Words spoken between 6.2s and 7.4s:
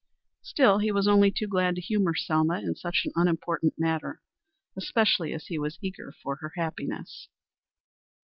for her happiness.